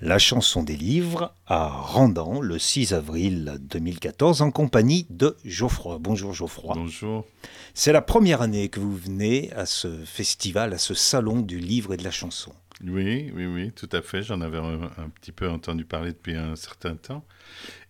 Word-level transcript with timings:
La 0.00 0.20
chanson 0.20 0.62
des 0.62 0.76
livres 0.76 1.34
à 1.48 1.66
Randan 1.66 2.40
le 2.40 2.56
6 2.56 2.94
avril 2.94 3.56
2014 3.62 4.42
en 4.42 4.52
compagnie 4.52 5.08
de 5.10 5.36
Geoffroy. 5.44 5.98
Bonjour 5.98 6.32
Geoffroy. 6.32 6.74
Bonjour. 6.76 7.26
C'est 7.74 7.90
la 7.92 8.00
première 8.00 8.40
année 8.40 8.68
que 8.68 8.78
vous 8.78 8.96
venez 8.96 9.52
à 9.54 9.66
ce 9.66 10.04
festival, 10.04 10.72
à 10.72 10.78
ce 10.78 10.94
salon 10.94 11.40
du 11.40 11.58
livre 11.58 11.94
et 11.94 11.96
de 11.96 12.04
la 12.04 12.12
chanson. 12.12 12.52
Oui, 12.84 13.32
oui, 13.34 13.46
oui, 13.46 13.72
tout 13.72 13.88
à 13.90 14.00
fait. 14.00 14.22
J'en 14.22 14.40
avais 14.40 14.58
un, 14.58 15.08
petit 15.20 15.32
peu 15.32 15.48
entendu 15.48 15.84
parler 15.84 16.12
depuis 16.12 16.36
un 16.36 16.54
certain 16.54 16.94
temps. 16.94 17.24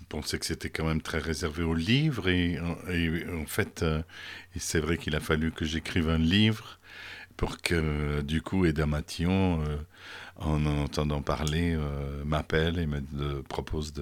Je 0.00 0.06
pensais 0.09 0.38
que 0.38 0.46
c'était 0.46 0.70
quand 0.70 0.86
même 0.86 1.02
très 1.02 1.18
réservé 1.18 1.62
aux 1.62 1.75
livres 1.75 2.30
et, 2.30 2.59
en 2.59 3.45
fait, 3.46 3.82
euh, 3.82 4.00
c'est 4.56 4.80
vrai 4.80 4.96
qu'il 4.96 5.14
a 5.14 5.20
fallu 5.20 5.52
que 5.52 5.66
j'écrive 5.66 6.09
un 6.09 6.16
livre 6.16 6.79
pour 7.38 7.59
que 7.62 8.20
du 8.22 8.43
coup 8.43 8.66
Eda 8.66 8.84
Matillon, 8.84 9.62
euh, 9.62 9.77
en 10.39 10.64
entendant 10.66 11.23
parler, 11.23 11.75
euh, 11.75 12.25
m'appelle 12.25 12.79
et 12.79 12.87
me 12.87 13.43
propose 13.43 13.92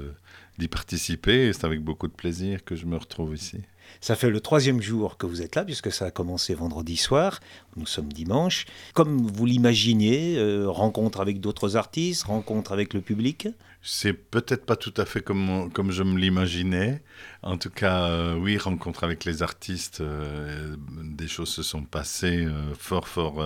d'y 0.59 0.69
participer. 0.69 1.53
C'est 1.53 1.65
avec 1.65 1.83
beaucoup 1.83 2.09
de 2.09 2.13
plaisir 2.13 2.65
que 2.65 2.77
je 2.77 2.87
me 2.87 2.97
retrouve 2.97 3.35
ici. 3.35 3.63
Ça 4.01 4.17
fait 4.17 4.31
le 4.31 4.41
troisième 4.41 4.81
jour 4.81 5.17
que 5.17 5.27
vous 5.27 5.43
êtes 5.43 5.57
là, 5.57 5.65
puisque 5.65 5.93
ça 5.93 6.07
a 6.07 6.11
commencé 6.11 6.55
vendredi 6.55 6.97
soir. 6.97 7.41
Nous 7.77 7.87
sommes 7.87 8.13
dimanche. 8.13 8.67
Comme 8.95 9.19
vous 9.19 9.47
l'imaginez, 9.47 10.37
euh, 10.37 10.69
rencontre 10.69 11.21
avec 11.21 11.41
d'autres 11.41 11.77
artistes, 11.77 12.25
rencontre 12.25 12.73
avec 12.73 12.95
le 12.95 13.01
public? 13.01 13.49
C'est 13.83 14.13
peut-être 14.13 14.67
pas 14.67 14.77
tout 14.77 14.95
à 14.97 15.05
fait 15.05 15.21
comme, 15.21 15.71
comme 15.73 15.93
je 15.93 16.03
me 16.03 16.19
l'imaginais. 16.19 17.03
En 17.43 17.57
tout 17.57 17.71
cas, 17.71 18.05
euh, 18.05 18.35
oui, 18.35 18.59
rencontre 18.59 19.05
avec 19.05 19.25
les 19.25 19.43
artistes, 19.43 20.01
euh, 20.01 20.75
des 21.03 21.29
choses 21.29 21.51
se 21.51 21.63
sont 21.63 21.83
passées 21.83 22.49
fort, 22.79 23.07
fort 23.07 23.45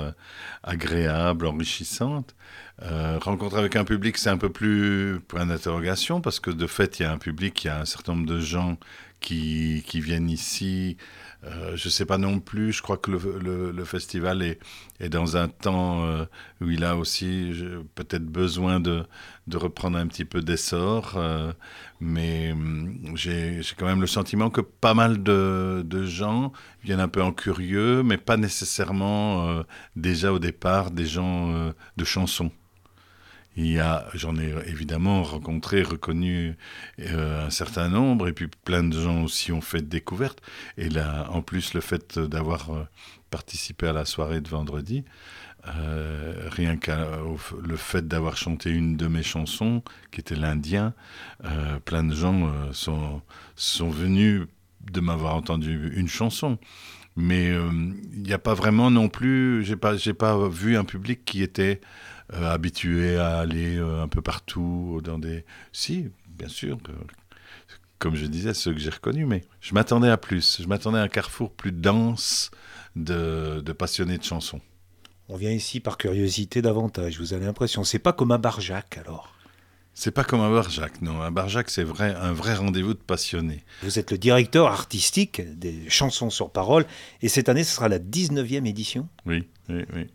agréables, 0.63 1.47
enrichissantes. 1.47 2.35
rencontre 2.81 3.57
avec 3.59 3.77
un 3.77 3.85
public, 3.85 4.17
c'est 4.17 4.31
un 4.31 4.39
peu 4.39 4.51
plus 4.51 5.21
point 5.29 5.45
d'interrogation, 5.45 6.21
parce 6.21 6.41
que 6.41 6.51
de 6.51 6.67
fait, 6.67 7.01
il 7.01 7.03
y 7.03 7.07
a 7.07 7.13
un 7.13 7.19
public, 7.19 7.65
il 7.65 7.67
y 7.67 7.71
a 7.71 7.81
un 7.81 7.85
certain 7.85 8.15
nombre 8.15 8.27
de 8.27 8.41
gens 8.41 8.79
qui, 9.21 9.85
qui 9.87 10.01
viennent 10.01 10.31
ici. 10.31 10.97
Euh, 11.45 11.75
je 11.75 11.87
ne 11.89 11.91
sais 11.91 12.05
pas 12.05 12.19
non 12.19 12.39
plus, 12.39 12.73
je 12.73 12.83
crois 12.83 12.99
que 12.99 13.11
le, 13.11 13.73
le, 13.73 13.85
festival 13.85 14.43
est, 14.43 14.59
est, 15.01 15.09
dans 15.09 15.39
un 15.39 15.49
temps 15.49 16.05
euh, 16.05 16.27
où 16.61 16.69
il 16.69 16.85
a 16.85 16.97
aussi 16.97 17.51
peut-être 17.95 18.27
besoin 18.27 18.79
de, 18.79 19.05
de, 19.47 19.57
reprendre 19.57 19.97
un 19.97 20.07
petit 20.07 20.27
peu 20.27 20.43
d'essor, 20.43 21.15
euh, 21.17 21.51
mais 21.99 22.53
hum, 22.53 23.13
j'ai 23.15 23.63
quand 23.79 23.87
même 23.87 24.03
le 24.03 24.07
sentiment 24.07 24.51
que 24.51 24.61
pas 24.61 24.93
mal 24.93 25.23
de, 25.23 25.83
de, 25.83 26.05
gens 26.05 26.53
viennent 26.85 27.01
un 27.01 27.09
peu 27.09 27.23
en 27.23 27.33
curieux, 27.33 28.03
mais 28.03 28.19
pas 28.19 28.37
nécessairement 28.37 29.63
déjà 29.97 30.35
au 30.35 30.39
départ 30.39 30.91
des 30.91 31.07
gens 31.07 31.73
de 31.97 32.05
chansons. 32.05 32.51
Il 33.57 33.67
y 33.67 33.81
a, 33.81 34.07
j'en 34.15 34.37
ai 34.37 34.55
évidemment 34.67 35.23
rencontré, 35.23 35.83
reconnu 35.83 36.57
euh, 37.01 37.47
un 37.47 37.51
certain 37.51 37.89
nombre, 37.89 38.29
et 38.29 38.33
puis 38.33 38.47
plein 38.47 38.85
de 38.85 38.99
gens 38.99 39.25
aussi 39.25 39.51
ont 39.51 39.61
fait 39.61 39.87
découverte. 39.87 40.41
Et 40.77 40.89
là, 40.89 41.27
en 41.31 41.43
plus, 41.43 41.75
le 41.75 41.81
fait 41.81 42.19
d'avoir 42.19 42.71
euh, 42.71 42.85
participé 43.31 43.89
à 43.89 43.93
la 43.93 44.05
soirée 44.05 44.41
de 44.41 44.49
vendredi, 44.49 45.05
euh, 45.67 46.49
rien 46.51 46.77
que 46.77 46.93
le 47.61 47.77
fait 47.77 48.07
d'avoir 48.07 48.37
chanté 48.37 48.71
une 48.71 48.97
de 48.97 49.09
mes 49.09 49.25
chansons, 49.25 49.83
qui 50.13 50.21
était 50.21 50.37
l'Indien, 50.37 50.95
plein 51.85 52.05
de 52.05 52.15
gens 52.15 52.73
sont, 52.73 53.21
sont 53.57 53.91
venus 53.91 54.47
de 54.91 55.01
m'avoir 55.01 55.35
entendu 55.35 55.93
une 55.95 56.09
chanson. 56.09 56.59
Mais 57.17 57.49
il 57.49 58.23
n'y 58.23 58.33
a 58.33 58.39
pas 58.39 58.55
vraiment 58.55 58.91
non 58.91 59.09
plus, 59.09 59.63
j'ai 59.65 59.77
pas, 59.77 59.97
pas 60.19 60.49
vu 60.49 60.79
un 60.79 60.85
public 60.85 61.25
qui 61.27 61.43
était 61.43 61.81
euh, 62.33 62.53
habitué 62.53 63.17
à 63.17 63.39
aller 63.39 63.77
euh, 63.77 64.03
un 64.03 64.09
peu 64.09 64.23
partout 64.23 65.01
dans 65.03 65.19
des... 65.19 65.45
Si, 65.73 66.09
bien 66.29 66.49
sûr, 66.49 66.79
comme 67.99 68.17
je 68.17 68.27
disais, 68.27 68.55
ceux 68.55 68.73
que 68.73 68.79
j'ai 68.79 68.91
reconnus, 68.91 69.27
mais 69.27 69.43
je 69.61 69.75
m'attendais 69.75 70.09
à 70.09 70.17
plus. 70.17 70.61
Je 70.61 70.67
m'attendais 70.67 70.99
à 70.99 71.03
un 71.03 71.09
carrefour 71.09 71.53
plus 71.53 71.73
dense 71.73 72.51
de, 72.97 73.61
passionnés 73.73 74.19
de 74.19 74.25
chansons. 74.25 74.61
On 75.29 75.37
vient 75.37 75.53
ici 75.53 75.81
par 75.81 75.97
curiosité 75.97 76.63
davantage, 76.63 77.19
vous 77.19 77.35
avez 77.35 77.47
l'impression. 77.47 77.85
C'est 77.85 77.99
pas 77.99 78.13
comme 78.13 78.33
à 78.33 78.39
Barjac 78.39 78.99
alors? 78.99 79.35
C'est 79.93 80.13
pas 80.13 80.25
comme 80.25 80.41
à 80.41 80.49
Barjac, 80.49 81.03
non. 81.03 81.21
À 81.21 81.31
Barjac, 81.31 81.69
c'est 81.69 81.85
vrai, 81.85 82.15
un 82.15 82.33
vrai 82.33 82.55
rendez-vous 82.55 82.95
de 82.95 82.99
passionnés. 82.99 83.65
Vous 83.83 83.99
êtes 83.99 84.11
le 84.11 84.19
directeur 84.19 84.69
artistique 84.69 85.43
des 85.59 85.89
chansons 85.89 86.31
sur 86.31 86.51
parole, 86.51 86.87
et 87.23 87.29
cette 87.29 87.49
année, 87.49 87.65
ce 87.65 87.75
sera 87.75 87.89
la 87.89 87.99
19e 87.99 88.67
édition? 88.67 89.09
Oui, 89.27 89.47
oui, 89.69 89.85
oui. 89.95 90.07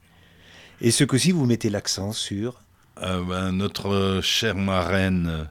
Et 0.82 0.92
ce 0.92 1.06
coup-ci, 1.06 1.32
vous 1.32 1.46
mettez 1.46 1.70
l'accent 1.70 2.12
sur 2.12 2.62
euh, 3.02 3.24
ben, 3.24 3.54
Notre 3.54 4.20
chère 4.22 4.56
marraine 4.56 5.28
euh, 5.28 5.44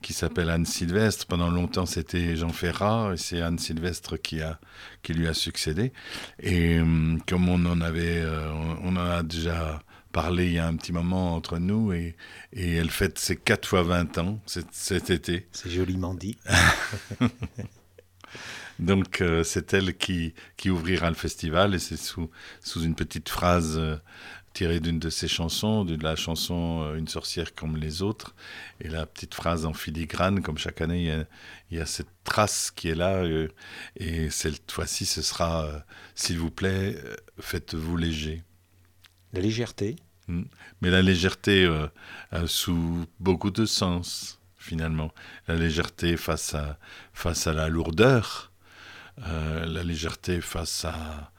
qui 0.00 0.14
s'appelle 0.14 0.48
Anne 0.48 0.64
Sylvestre. 0.64 1.26
Pendant 1.26 1.50
longtemps, 1.50 1.84
c'était 1.84 2.36
Jean 2.36 2.48
Ferrat, 2.48 3.12
et 3.12 3.16
c'est 3.18 3.42
Anne 3.42 3.58
Sylvestre 3.58 4.16
qui, 4.16 4.40
a, 4.40 4.58
qui 5.02 5.12
lui 5.12 5.28
a 5.28 5.34
succédé. 5.34 5.92
Et 6.40 6.80
hum, 6.80 7.20
comme 7.28 7.50
on 7.50 7.66
en 7.66 7.82
avait, 7.82 8.20
euh, 8.20 8.50
on, 8.82 8.96
en 8.96 9.10
a 9.10 9.22
déjà 9.22 9.82
parlé 10.10 10.46
il 10.46 10.52
y 10.54 10.58
a 10.58 10.66
un 10.66 10.76
petit 10.76 10.92
moment 10.92 11.34
entre 11.34 11.58
nous, 11.58 11.92
et, 11.92 12.16
et 12.54 12.74
elle 12.76 12.90
fête 12.90 13.18
ses 13.18 13.36
4 13.36 13.68
fois 13.68 13.82
20 13.82 14.18
ans 14.18 14.40
cet, 14.46 15.10
été. 15.10 15.48
C'est 15.52 15.70
joliment 15.70 16.14
dit. 16.14 16.38
Donc 18.78 19.22
c'est 19.44 19.74
elle 19.74 19.96
qui, 19.96 20.34
qui 20.56 20.70
ouvrira 20.70 21.08
le 21.08 21.14
festival, 21.14 21.74
et 21.74 21.78
c'est 21.78 21.98
sous, 21.98 22.30
sous 22.62 22.82
une 22.82 22.94
petite 22.94 23.28
phrase 23.28 23.80
tiré 24.52 24.80
d'une 24.80 24.98
de 24.98 25.10
ses 25.10 25.28
chansons, 25.28 25.84
de 25.84 26.02
la 26.02 26.16
chanson 26.16 26.82
euh, 26.82 26.96
Une 26.96 27.08
sorcière 27.08 27.54
comme 27.54 27.76
les 27.76 28.02
autres. 28.02 28.34
Et 28.80 28.88
la 28.88 29.06
petite 29.06 29.34
phrase 29.34 29.66
en 29.66 29.72
filigrane, 29.72 30.42
comme 30.42 30.58
chaque 30.58 30.80
année, 30.80 31.24
il 31.70 31.76
y 31.76 31.80
a, 31.80 31.86
cette 31.86 32.08
trace 32.24 32.70
qui 32.70 32.88
est 32.88 32.94
là. 32.94 33.24
Euh, 33.24 33.48
et 33.96 34.30
cette 34.30 34.70
fois-ci, 34.70 35.06
ce 35.06 35.22
sera 35.22 35.64
euh, 35.64 35.78
S'il 36.14 36.38
vous 36.38 36.50
plaît, 36.50 36.96
faites-vous 37.40 37.96
léger. 37.96 38.42
La 39.32 39.40
légèreté 39.40 39.96
hmm. 40.28 40.44
Mais 40.80 40.90
la 40.90 41.02
légèreté 41.02 41.70
sous 42.46 43.06
beaucoup 43.20 43.50
de 43.50 43.64
sens, 43.64 44.40
finalement. 44.56 45.12
La 45.48 45.54
légèreté 45.54 46.16
face 46.16 46.54
à, 46.54 46.78
face 47.14 47.46
à 47.46 47.52
la 47.52 47.68
lourdeur. 47.68 48.52
la 49.16 49.82
légèreté 49.82 50.40
face 50.40 50.84
à 50.84 51.32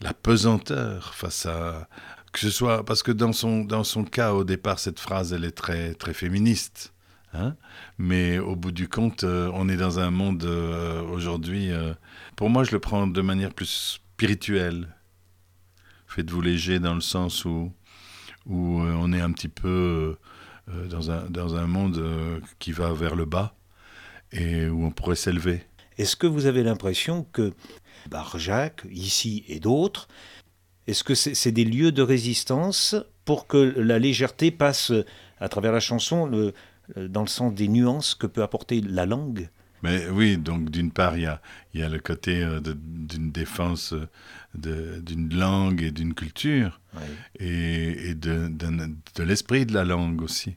la 0.00 0.14
pesanteur, 0.14 1.14
face 1.14 1.46
à, 1.46 1.88
que 2.32 2.38
ce 2.40 2.50
soit 2.50 2.84
parce 2.84 3.02
que 3.02 3.12
dans 3.12 3.32
son, 3.32 3.64
dans 3.64 3.84
son 3.84 4.04
cas, 4.04 4.32
au 4.32 4.44
départ, 4.44 4.78
cette 4.78 5.00
phrase, 5.00 5.32
elle 5.32 5.44
est 5.44 5.52
très, 5.52 5.94
très 5.94 6.14
féministe. 6.14 6.92
Hein 7.34 7.56
Mais 7.98 8.38
au 8.38 8.56
bout 8.56 8.72
du 8.72 8.88
compte, 8.88 9.24
euh, 9.24 9.50
on 9.54 9.68
est 9.68 9.76
dans 9.76 9.98
un 9.98 10.10
monde 10.10 10.44
euh, 10.44 11.02
aujourd'hui. 11.02 11.70
Euh, 11.70 11.92
pour 12.36 12.50
moi, 12.50 12.64
je 12.64 12.72
le 12.72 12.78
prends 12.78 13.06
de 13.06 13.20
manière 13.20 13.52
plus 13.52 14.00
spirituelle. 14.02 14.94
Faites-vous 16.06 16.40
léger 16.40 16.78
dans 16.78 16.94
le 16.94 17.00
sens 17.00 17.44
où, 17.44 17.72
où 18.46 18.80
on 18.80 19.12
est 19.12 19.20
un 19.20 19.30
petit 19.32 19.48
peu 19.48 20.16
dans, 20.66 21.10
un, 21.10 21.28
dans 21.28 21.54
un 21.54 21.66
monde 21.66 22.02
qui 22.58 22.72
va 22.72 22.94
vers 22.94 23.14
le 23.14 23.26
bas 23.26 23.54
et 24.32 24.68
où 24.68 24.86
on 24.86 24.90
pourrait 24.90 25.16
s'élever. 25.16 25.66
Est-ce 25.98 26.16
que 26.16 26.26
vous 26.26 26.46
avez 26.46 26.62
l'impression 26.62 27.24
que 27.24 27.52
Barjac, 28.08 28.86
ici 28.90 29.44
et 29.48 29.60
d'autres, 29.60 30.08
est-ce 30.88 31.04
que 31.04 31.14
c'est 31.14 31.52
des 31.52 31.64
lieux 31.64 31.92
de 31.92 32.02
résistance 32.02 32.96
pour 33.24 33.46
que 33.46 33.58
la 33.76 33.98
légèreté 33.98 34.50
passe 34.50 34.92
à 35.38 35.48
travers 35.48 35.72
la 35.72 35.80
chanson 35.80 36.52
dans 36.96 37.22
le 37.22 37.28
sens 37.28 37.54
des 37.54 37.68
nuances 37.68 38.14
que 38.14 38.26
peut 38.26 38.42
apporter 38.42 38.80
la 38.80 39.06
langue? 39.06 39.48
Mais 39.82 40.08
oui, 40.08 40.36
donc 40.36 40.70
d'une 40.70 40.90
part, 40.90 41.16
il 41.16 41.22
y 41.22 41.26
a, 41.26 41.40
y 41.74 41.82
a, 41.82 41.88
le 41.88 42.00
côté 42.00 42.42
euh, 42.42 42.60
d'une 42.60 43.30
défense 43.30 43.92
euh, 43.92 45.00
d'une 45.00 45.34
langue 45.34 45.82
et 45.82 45.90
d'une 45.92 46.14
culture, 46.14 46.80
et, 47.38 48.10
et, 48.10 48.14
de, 48.14 48.48
de, 48.48 49.22
l'esprit 49.22 49.66
de 49.66 49.74
la 49.74 49.84
langue 49.84 50.22
aussi. 50.22 50.56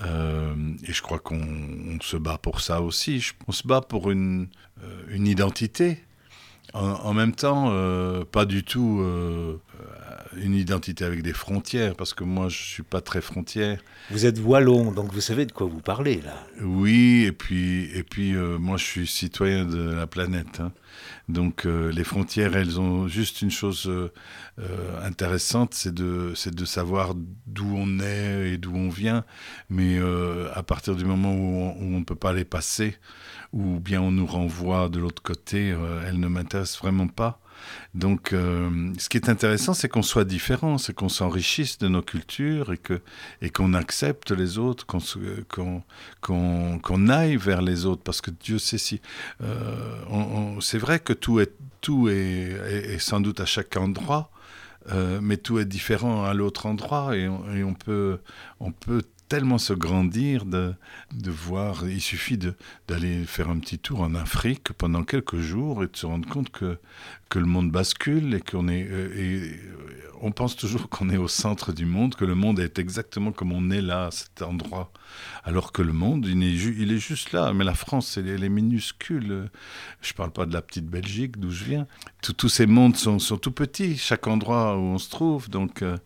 Euh, 0.00 0.54
et 0.86 0.92
je 0.92 1.02
crois 1.02 1.18
qu'on 1.18 1.98
se 2.00 2.16
bat 2.16 2.38
pour 2.38 2.60
ça 2.60 2.80
aussi. 2.80 3.32
On 3.48 3.52
se 3.52 3.66
bat 3.66 3.82
pour 3.82 4.10
une, 4.10 4.48
une 5.08 5.26
identité. 5.26 6.02
En, 6.74 7.14
même 7.14 7.36
temps, 7.36 7.68
euh, 7.70 8.24
pas 8.24 8.46
du 8.46 8.64
tout 8.64 8.98
euh, 9.00 9.60
une 10.36 10.54
identité 10.54 11.04
avec 11.04 11.22
des 11.22 11.32
frontières, 11.32 11.94
parce 11.94 12.14
que 12.14 12.24
moi, 12.24 12.48
je 12.48 12.62
suis 12.62 12.82
pas 12.82 13.00
très 13.00 13.20
frontière. 13.20 13.80
Vous 14.10 14.26
êtes 14.26 14.38
wallon, 14.40 14.92
donc 14.92 15.12
vous 15.12 15.20
savez 15.20 15.46
de 15.46 15.52
quoi 15.52 15.66
vous 15.66 15.80
parlez, 15.80 16.20
là. 16.22 16.34
Oui, 16.60 17.24
et 17.26 17.32
puis, 17.32 17.90
et 17.94 18.02
puis 18.02 18.34
euh, 18.34 18.58
moi, 18.58 18.76
je 18.76 18.84
suis 18.84 19.06
citoyen 19.06 19.64
de 19.64 19.90
la 19.90 20.06
planète. 20.06 20.60
Hein. 20.60 20.72
Donc, 21.28 21.64
les 21.64 22.04
frontières, 22.04 22.54
elles 22.54 22.78
ont 22.78 23.08
juste 23.08 23.40
une 23.40 23.50
chose 23.50 23.90
intéressante, 25.02 25.72
c'est 25.72 25.92
de, 25.92 26.34
de 26.50 26.64
savoir 26.64 27.14
d'où 27.46 27.74
on 27.74 27.98
est 27.98 28.52
et 28.52 28.58
d'où 28.58 28.76
on 28.76 28.90
vient. 28.90 29.24
Mais 29.70 29.98
à 30.54 30.62
partir 30.62 30.94
du 30.94 31.04
moment 31.06 31.34
où 31.34 31.74
on 31.80 31.98
ne 31.98 32.04
peut 32.04 32.14
pas 32.14 32.34
les 32.34 32.44
passer, 32.44 32.96
ou 33.52 33.80
bien 33.80 34.02
on 34.02 34.10
nous 34.10 34.26
renvoie 34.26 34.90
de 34.90 34.98
l'autre 35.00 35.22
côté, 35.22 35.74
elles 36.06 36.20
ne 36.20 36.28
m'intéressent 36.28 36.82
vraiment 36.82 37.08
pas. 37.08 37.40
Donc, 37.94 38.32
euh, 38.32 38.92
ce 38.98 39.08
qui 39.08 39.16
est 39.16 39.28
intéressant, 39.28 39.74
c'est 39.74 39.88
qu'on 39.88 40.02
soit 40.02 40.24
différent, 40.24 40.78
c'est 40.78 40.92
qu'on 40.94 41.08
s'enrichisse 41.08 41.78
de 41.78 41.88
nos 41.88 42.02
cultures 42.02 42.72
et 42.72 42.78
que 42.78 43.00
et 43.40 43.50
qu'on 43.50 43.74
accepte 43.74 44.30
les 44.30 44.58
autres, 44.58 44.86
qu'on 44.86 45.00
qu'on 46.20 46.78
qu'on 46.78 47.08
aille 47.08 47.36
vers 47.36 47.62
les 47.62 47.86
autres, 47.86 48.02
parce 48.02 48.20
que 48.20 48.30
Dieu 48.30 48.58
sait 48.58 48.78
si. 48.78 49.00
Euh, 49.42 50.60
c'est 50.60 50.78
vrai 50.78 50.98
que 50.98 51.12
tout 51.12 51.40
est 51.40 51.52
tout 51.80 52.08
est, 52.08 52.98
sans 52.98 53.20
doute 53.20 53.40
à 53.40 53.46
chaque 53.46 53.76
endroit. 53.76 54.30
Euh, 54.92 55.20
mais 55.22 55.38
tout 55.38 55.58
est 55.58 55.64
différent 55.64 56.24
à 56.24 56.34
l'autre 56.34 56.66
endroit 56.66 57.16
et 57.16 57.26
on, 57.26 57.50
et 57.54 57.64
on, 57.64 57.72
peut, 57.72 58.18
on 58.60 58.70
peut 58.70 59.00
tellement 59.28 59.58
se 59.58 59.72
grandir 59.72 60.44
de, 60.44 60.74
voir. 61.26 61.88
Il 61.88 62.00
suffit 62.00 62.38
d'aller 62.88 63.24
faire 63.24 63.48
un 63.50 63.58
petit 63.58 63.78
tour 63.78 64.00
en 64.00 64.14
Afrique 64.14 64.72
pendant 64.72 65.04
quelques 65.04 65.38
jours 65.38 65.82
et 65.82 65.86
de 65.86 65.96
se 65.96 66.06
rendre 66.06 66.28
compte 66.28 66.50
que, 66.50 66.78
le 67.34 67.46
monde 67.46 67.72
bascule 67.72 68.34
et 68.34 68.40
qu'on 68.40 68.68
est. 68.68 68.86
Euh, 68.88 69.56
on 70.20 70.32
pense 70.32 70.56
toujours 70.56 70.88
qu'on 70.88 71.10
est 71.10 71.16
au 71.16 71.28
centre 71.28 71.72
du 71.72 71.86
monde, 71.86 72.14
que 72.14 72.24
le 72.24 72.34
monde 72.34 72.60
est 72.60 72.78
exactement 72.78 73.32
comme 73.32 73.52
on 73.52 73.70
est 73.70 73.80
là, 73.80 74.10
cet 74.10 74.42
endroit. 74.42 74.90
Alors 75.44 75.72
que 75.72 75.82
le 75.82 75.92
monde, 75.92 76.26
il 76.26 76.42
est, 76.92 76.98
juste 76.98 77.32
là. 77.32 77.52
Mais 77.52 77.64
la 77.64 77.74
France, 77.74 78.16
elle, 78.16 78.42
est 78.42 78.48
minuscule. 78.48 79.50
Je 80.00 80.12
ne 80.12 80.16
parle 80.16 80.32
pas 80.32 80.46
de 80.46 80.52
la 80.52 80.62
petite 80.62 80.86
Belgique, 80.86 81.38
d'où 81.38 81.50
je 81.50 81.64
viens. 81.64 81.86
tous 82.20 82.48
ces 82.48 82.66
mondes 82.66 82.96
sont, 82.96 83.18
tout 83.18 83.52
petits, 83.52 83.96
chaque 83.96 84.26
endroit 84.26 84.76
où 84.76 84.80
on 84.80 84.98
se 84.98 85.10
trouve. 85.10 85.48
Donc, 85.50 85.82
euh, 85.82 85.96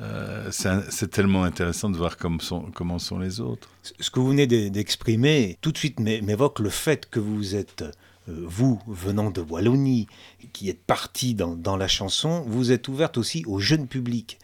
euh, 0.00 0.50
c'est 0.50 1.10
tellement 1.10 1.44
intéressant 1.44 1.90
de 1.90 1.96
voir 1.96 2.16
sont, 2.40 2.70
comment 2.74 2.98
sont 2.98 3.18
les 3.18 3.40
autres. 3.40 3.68
Ce 3.82 4.10
que 4.10 4.20
vous 4.20 4.28
venez 4.28 4.46
d'exprimer, 4.46 5.58
tout 5.60 5.72
de 5.72 5.78
suite 5.78 6.00
m'évoque 6.00 6.60
le 6.60 6.70
fait 6.70 7.08
que 7.10 7.20
vous 7.20 7.54
êtes 7.54 7.84
vous, 8.28 8.80
venant 8.86 9.30
de 9.30 9.40
Wallonie, 9.40 10.06
qui 10.52 10.68
êtes 10.68 10.82
parti 10.82 11.34
dans, 11.34 11.76
la 11.76 11.88
chanson, 11.88 12.42
vous 12.46 12.72
êtes 12.72 12.88
ouverte 12.88 13.18
aussi 13.18 13.44
au 13.46 13.58
jeune 13.58 13.86
public. 13.86 14.38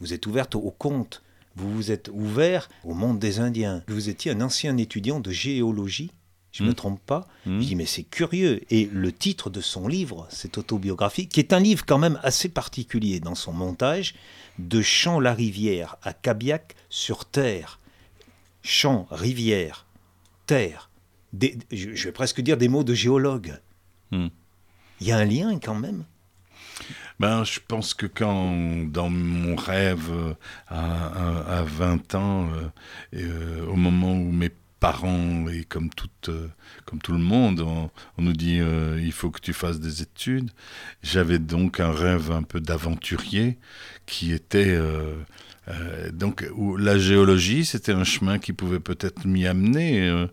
Vous 0.00 0.12
êtes 0.12 0.26
ouverte 0.26 0.54
au 0.54 0.70
conte. 0.70 1.22
Vous 1.56 1.72
vous 1.72 1.90
êtes 1.90 2.10
ouvert 2.12 2.68
au 2.84 2.94
monde 2.94 3.18
des 3.18 3.40
Indiens. 3.40 3.82
Vous 3.88 4.08
étiez 4.08 4.32
un 4.32 4.40
ancien 4.40 4.76
étudiant 4.76 5.20
de 5.20 5.30
géologie. 5.30 6.10
Je 6.52 6.62
ne 6.62 6.68
me 6.68 6.72
hmm. 6.72 6.76
trompe 6.76 7.00
pas. 7.04 7.28
Hmm. 7.46 7.60
Je 7.60 7.66
dis, 7.66 7.76
mais 7.76 7.86
c'est 7.86 8.02
curieux. 8.02 8.60
Et 8.70 8.88
le 8.92 9.12
titre 9.12 9.50
de 9.50 9.60
son 9.60 9.86
livre, 9.86 10.26
cette 10.30 10.58
autobiographie, 10.58 11.28
qui 11.28 11.40
est 11.40 11.52
un 11.52 11.60
livre 11.60 11.84
quand 11.86 11.98
même 11.98 12.18
assez 12.22 12.48
particulier 12.48 13.20
dans 13.20 13.34
son 13.34 13.52
montage, 13.52 14.14
De 14.58 14.82
Champ-la-Rivière 14.82 15.96
à 16.02 16.12
Cabiac 16.12 16.74
sur 16.88 17.24
Terre. 17.24 17.78
Champ, 18.62 19.06
rivière, 19.10 19.86
terre 20.46 20.89
je 21.32 22.04
vais 22.04 22.12
presque 22.12 22.40
dire 22.40 22.56
des 22.56 22.68
mots 22.68 22.84
de 22.84 22.94
géologue. 22.94 23.54
Hmm. 24.10 24.28
Il 25.00 25.06
y 25.06 25.12
a 25.12 25.16
un 25.16 25.24
lien 25.24 25.58
quand 25.58 25.74
même? 25.74 26.04
Ben, 27.20 27.44
je 27.44 27.60
pense 27.68 27.92
que 27.92 28.06
quand, 28.06 28.90
dans 28.90 29.10
mon 29.10 29.54
rêve 29.54 30.10
à, 30.68 31.58
à, 31.58 31.62
20 31.62 32.14
ans, 32.14 32.48
euh, 32.48 32.68
euh, 33.14 33.66
au 33.66 33.76
moment 33.76 34.14
où 34.14 34.32
mes 34.32 34.50
parents, 34.80 35.46
et 35.48 35.64
comme, 35.64 35.90
tout, 35.90 36.08
euh, 36.28 36.48
comme 36.86 36.98
tout 37.02 37.12
le 37.12 37.18
monde, 37.18 37.60
on, 37.60 37.90
nous 38.16 38.32
dit 38.32 38.60
il 38.98 39.12
faut 39.12 39.30
que 39.30 39.40
tu 39.40 39.52
fasses 39.52 39.80
des 39.80 40.00
études, 40.00 40.50
j'avais 41.02 41.38
donc 41.38 41.78
un 41.78 41.92
rêve 41.92 42.32
un 42.32 42.42
peu 42.42 42.60
d'aventurier 42.60 43.58
qui 44.06 44.32
était. 44.32 44.78
Donc, 46.12 46.46
où 46.54 46.76
la 46.76 46.98
géologie, 46.98 47.64
c'était 47.64 47.92
un 47.92 48.04
chemin 48.04 48.38
qui 48.38 48.52
pouvait 48.52 48.80
peut-être 48.80 49.24
m'y 49.24 49.46
amener. 49.46 50.26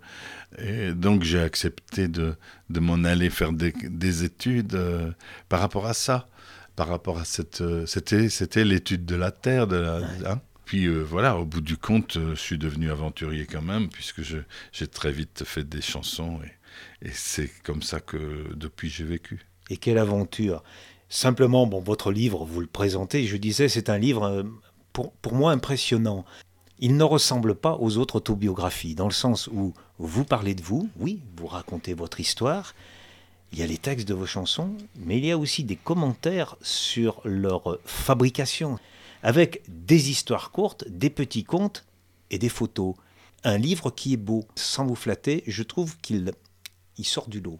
Et 0.58 0.94
donc 0.94 1.24
j'ai 1.24 1.42
accepté 1.42 2.08
de, 2.08 2.34
de 2.70 2.80
m'en 2.80 3.04
aller 3.04 3.30
faire 3.30 3.52
des, 3.52 3.74
des 3.84 4.24
études 4.24 4.76
euh, 4.76 5.12
par 5.50 5.60
rapport 5.60 5.86
à 5.86 5.94
ça, 5.94 6.30
par 6.76 6.88
rapport 6.88 7.20
à 7.20 7.26
cette... 7.26 7.62
Euh, 7.62 7.86
c'était, 7.86 8.30
c'était 8.30 8.64
l'étude 8.64 9.06
de 9.06 9.16
la 9.16 9.32
Terre. 9.32 9.68
De 9.68 9.76
la, 9.76 9.98
hein. 10.26 10.42
Puis 10.66 10.86
euh, 10.86 11.02
voilà, 11.02 11.38
au 11.38 11.46
bout 11.46 11.62
du 11.62 11.78
compte, 11.78 12.18
je 12.18 12.36
suis 12.36 12.58
devenu 12.58 12.90
aventurier 12.90 13.46
quand 13.46 13.62
même, 13.62 13.90
puisque 13.90 14.24
je, 14.24 14.38
j'ai 14.72 14.88
très 14.88 15.12
vite 15.12 15.44
fait 15.46 15.68
des 15.68 15.82
chansons, 15.82 16.40
et, 17.02 17.08
et 17.08 17.12
c'est 17.14 17.52
comme 17.64 17.82
ça 17.82 18.00
que 18.00 18.54
depuis 18.56 18.90
j'ai 18.90 19.04
vécu. 19.04 19.46
Et 19.70 19.78
quelle 19.78 19.98
aventure 19.98 20.64
Simplement, 21.10 21.68
bon, 21.68 21.82
votre 21.82 22.12
livre, 22.12 22.46
vous 22.46 22.62
le 22.62 22.68
présentez, 22.68 23.26
je 23.26 23.38
disais, 23.38 23.70
c'est 23.70 23.90
un 23.90 23.98
livre 23.98 24.46
pour, 25.22 25.34
moi 25.34 25.52
impressionnant 25.52 26.26
il 26.80 26.96
ne 26.96 27.04
ressemble 27.04 27.56
pas 27.56 27.76
aux 27.80 27.98
autres 27.98 28.18
autobiographies, 28.18 28.94
dans 28.94 29.08
le 29.08 29.14
sens 29.14 29.48
où 29.48 29.74
vous 29.98 30.24
parlez 30.26 30.54
de 30.54 30.62
vous, 30.62 30.90
oui, 31.00 31.22
vous 31.36 31.48
racontez 31.48 31.96
votre 31.96 32.20
histoire, 32.20 32.76
il 33.52 33.58
y 33.58 33.64
a 33.64 33.66
les 33.66 33.80
textes 33.80 34.08
de 34.08 34.14
vos 34.14 34.28
chansons, 34.28 34.76
mais 34.96 35.18
il 35.18 35.26
y 35.26 35.32
a 35.32 35.40
aussi 35.40 35.64
des 35.64 35.76
commentaires 35.76 36.56
sur 36.62 37.20
leur 37.24 37.80
fabrication, 37.84 38.78
avec 39.24 39.64
des 39.68 40.12
histoires 40.12 40.52
courtes, 40.52 40.86
des 40.88 41.10
petits 41.10 41.44
contes 41.44 41.84
et 42.30 42.38
des 42.38 42.50
photos. 42.50 42.94
Un 43.44 43.58
livre 43.58 43.90
qui 43.90 44.14
est 44.14 44.18
beau. 44.18 44.46
Sans 44.56 44.86
vous 44.86 44.96
flatter, 44.96 45.44
je 45.48 45.64
trouve 45.64 45.98
qu'il 45.98 46.32
il 46.98 47.06
sort 47.06 47.28
du 47.28 47.40
lot. 47.40 47.58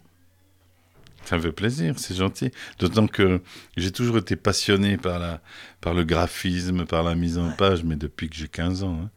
Ça 1.28 1.36
me 1.36 1.42
fait 1.42 1.52
plaisir, 1.52 1.96
c'est 1.98 2.16
gentil. 2.16 2.52
D'autant 2.80 3.06
que 3.06 3.42
j'ai 3.76 3.92
toujours 3.92 4.20
été 4.20 4.38
passionné 4.38 4.96
par, 4.96 5.20
la, 5.20 5.42
par 5.82 5.94
le 5.94 6.06
graphisme, 6.06 6.86
par 6.86 7.04
la 7.04 7.16
mise 7.16 7.38
en 7.38 7.52
page, 7.52 7.84
mais 7.84 7.98
depuis 7.98 8.30
que 8.30 8.36
j'ai 8.38 8.48
15 8.48 8.84
ans. 8.84 8.98
Hein. 9.04 9.10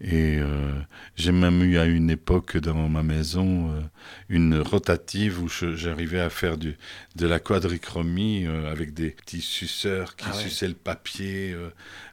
Et 0.00 0.38
euh, 0.40 0.72
j'ai 1.14 1.30
même 1.30 1.62
eu 1.62 1.78
à 1.78 1.84
une 1.84 2.10
époque 2.10 2.56
dans 2.56 2.88
ma 2.88 3.04
maison 3.04 3.70
euh, 3.70 3.80
une 4.28 4.58
rotative 4.58 5.40
où 5.40 5.48
j'arrivais 5.48 6.18
à 6.18 6.30
faire 6.30 6.58
du, 6.58 6.76
de 7.14 7.26
la 7.28 7.38
quadrichromie 7.38 8.44
euh, 8.44 8.70
avec 8.70 8.92
des 8.92 9.10
petits 9.10 9.40
suceurs 9.40 10.16
qui 10.16 10.26
ah 10.28 10.32
suçaient 10.32 10.66
le 10.66 10.74
papier. 10.74 11.56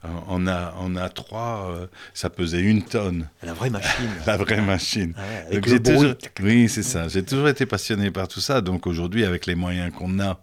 en, 0.04 0.45
A, 0.45 0.75
en 0.78 0.94
A3, 0.94 1.88
ça 2.13 2.30
pesait 2.30 2.62
une 2.62 2.84
tonne. 2.84 3.28
La 3.42 3.54
vraie 3.54 3.72
machine. 3.72 4.10
la 4.28 4.38
vraie 4.38 4.62
machine. 4.62 5.13
Ah 5.18 5.60
toujours... 5.60 6.13
Oui, 6.42 6.69
c'est 6.69 6.84
ça. 6.84 7.07
J'ai 7.07 7.24
toujours 7.24 7.50
été 7.50 7.66
passionné 7.66 8.12
par 8.12 8.28
tout 8.28 8.42
ça. 8.42 8.62
Donc 8.62 8.86
aujourd'hui, 8.86 9.25
avec 9.25 9.38
les 9.45 9.56
moyens 9.56 9.94
qu'on 9.94 10.19
a, 10.19 10.39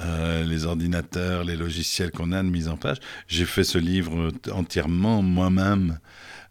euh, 0.00 0.44
les 0.44 0.64
ordinateurs, 0.64 1.44
les 1.44 1.56
logiciels 1.56 2.10
qu'on 2.10 2.32
a 2.32 2.42
de 2.42 2.48
mise 2.48 2.68
en 2.68 2.76
page. 2.76 2.98
J'ai 3.28 3.44
fait 3.44 3.64
ce 3.64 3.78
livre 3.78 4.30
entièrement 4.52 5.22
moi-même. 5.22 5.98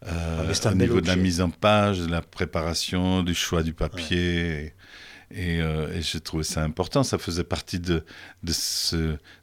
Euh, 0.06 0.52
ah, 0.64 0.70
au 0.70 0.74
niveau 0.74 1.00
de 1.00 1.08
la 1.08 1.16
mise 1.16 1.40
en 1.40 1.50
page, 1.50 2.00
de 2.00 2.10
la 2.10 2.22
préparation, 2.22 3.22
du 3.22 3.34
choix 3.34 3.62
du 3.62 3.74
papier. 3.74 4.72
Et, 5.32 5.60
euh, 5.60 5.94
et 5.94 6.02
j'ai 6.02 6.20
trouvé 6.20 6.42
ça 6.42 6.62
important. 6.62 7.02
Ça 7.02 7.18
faisait 7.18 7.44
partie 7.44 7.78
de, 7.78 8.04
de, 8.42 8.52
ce, 8.52 8.96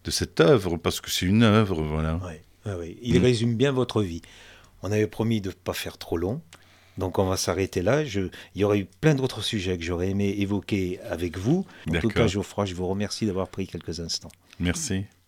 de 0.03 0.11
cette 0.11 0.39
œuvre, 0.39 0.77
parce 0.77 0.99
que 0.99 1.09
c'est 1.09 1.25
une 1.25 1.43
œuvre, 1.43 1.81
voilà. 1.83 2.19
Oui, 2.65 2.97
Il 3.01 3.19
mm. 3.19 3.23
résume 3.23 3.55
bien 3.55 3.71
votre 3.71 4.01
vie. 4.01 4.21
On 4.83 4.91
avait 4.91 5.07
promis 5.07 5.41
de 5.41 5.49
ne 5.49 5.53
pas 5.53 5.73
faire 5.73 5.97
trop 5.97 6.17
long. 6.17 6.41
Donc 6.97 7.19
on 7.19 7.25
va 7.25 7.37
s'arrêter 7.37 7.81
là. 7.81 8.05
Je... 8.05 8.21
Il 8.55 8.61
y 8.61 8.63
aurait 8.63 8.79
eu 8.79 8.85
plein 8.85 9.15
d'autres 9.15 9.41
sujets 9.41 9.77
que 9.77 9.83
j'aurais 9.83 10.09
aimé 10.09 10.35
évoquer 10.37 10.99
avec 11.09 11.37
vous. 11.37 11.65
En 11.89 11.99
tout 11.99 12.09
cas, 12.09 12.27
Geoffroy, 12.27 12.65
je 12.65 12.75
vous 12.75 12.87
remercie 12.87 13.25
d'avoir 13.25 13.47
pris 13.47 13.67
quelques 13.67 13.99
instants. 13.99 14.31
Merci. 14.59 15.05